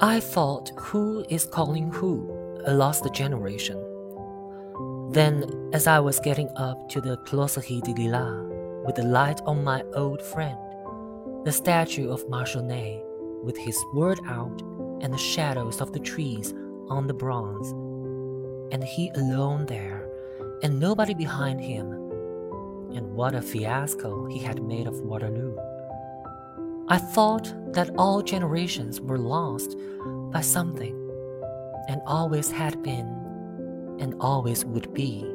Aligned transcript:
I 0.00 0.20
thought, 0.20 0.70
who 0.76 1.24
is 1.28 1.44
calling 1.44 1.90
who? 1.90 2.30
A 2.66 2.72
lost 2.72 3.12
generation. 3.12 3.84
Then, 5.10 5.70
as 5.72 5.88
I 5.88 5.98
was 5.98 6.20
getting 6.20 6.48
up 6.54 6.88
to 6.90 7.00
the 7.00 7.16
Closerie 7.26 7.80
des 7.82 7.94
Lilas, 7.94 8.86
with 8.86 8.94
the 8.94 9.02
light 9.02 9.40
on 9.44 9.64
my 9.64 9.82
old 9.94 10.22
friend, 10.22 10.56
the 11.42 11.50
statue 11.50 12.12
of 12.12 12.28
Marshal 12.28 12.62
Ney, 12.62 13.02
with 13.42 13.56
his 13.58 13.76
word 13.92 14.20
out, 14.28 14.62
and 15.00 15.12
the 15.12 15.18
shadows 15.18 15.80
of 15.80 15.92
the 15.92 15.98
trees 15.98 16.54
on 16.88 17.08
the 17.08 17.14
bronze, 17.14 17.72
and 18.72 18.84
he 18.84 19.10
alone 19.16 19.66
there, 19.66 20.08
and 20.62 20.78
nobody 20.78 21.12
behind 21.12 21.60
him, 21.60 21.90
and 22.94 23.12
what 23.14 23.34
a 23.34 23.42
fiasco 23.42 24.26
he 24.26 24.38
had 24.38 24.62
made 24.62 24.86
of 24.86 25.00
Waterloo. 25.00 25.56
I 26.90 26.96
thought 26.96 27.52
that 27.74 27.90
all 27.98 28.22
generations 28.22 28.98
were 28.98 29.18
lost 29.18 29.76
by 30.32 30.40
something, 30.40 30.96
and 31.86 32.00
always 32.06 32.50
had 32.50 32.82
been, 32.82 33.06
and 34.00 34.14
always 34.20 34.64
would 34.64 34.94
be. 34.94 35.30